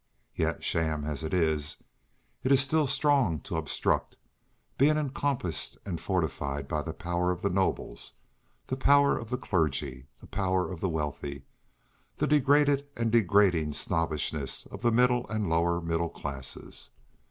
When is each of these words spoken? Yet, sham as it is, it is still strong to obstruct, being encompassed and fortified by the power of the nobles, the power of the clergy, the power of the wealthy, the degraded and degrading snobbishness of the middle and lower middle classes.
Yet, 0.33 0.63
sham 0.63 1.05
as 1.05 1.21
it 1.21 1.31
is, 1.31 1.77
it 2.41 2.51
is 2.51 2.59
still 2.59 2.87
strong 2.87 3.39
to 3.41 3.55
obstruct, 3.55 4.17
being 4.75 4.97
encompassed 4.97 5.77
and 5.85 6.01
fortified 6.01 6.67
by 6.67 6.81
the 6.81 6.91
power 6.95 7.29
of 7.29 7.43
the 7.43 7.51
nobles, 7.51 8.13
the 8.65 8.75
power 8.75 9.15
of 9.15 9.29
the 9.29 9.37
clergy, 9.37 10.07
the 10.19 10.25
power 10.25 10.71
of 10.71 10.79
the 10.79 10.89
wealthy, 10.89 11.43
the 12.17 12.25
degraded 12.25 12.87
and 12.97 13.11
degrading 13.11 13.73
snobbishness 13.73 14.65
of 14.71 14.81
the 14.81 14.91
middle 14.91 15.27
and 15.29 15.47
lower 15.47 15.79
middle 15.79 16.09
classes. 16.09 16.89